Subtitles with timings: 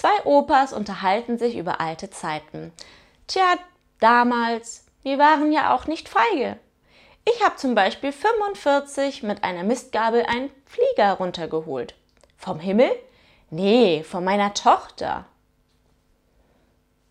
[0.00, 2.72] Zwei Opas unterhalten sich über alte Zeiten.
[3.26, 3.56] Tja,
[3.98, 6.58] damals, wir waren ja auch nicht feige.
[7.26, 11.96] Ich habe zum Beispiel 45 mit einer Mistgabel einen Flieger runtergeholt.
[12.38, 12.90] Vom Himmel?
[13.50, 15.26] Nee, von meiner Tochter.